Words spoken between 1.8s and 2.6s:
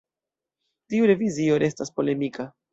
polemika.